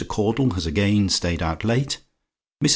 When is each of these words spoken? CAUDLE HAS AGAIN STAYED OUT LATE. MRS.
CAUDLE 0.07 0.49
HAS 0.55 0.65
AGAIN 0.65 1.09
STAYED 1.09 1.43
OUT 1.43 1.63
LATE. 1.63 1.99
MRS. 2.63 2.69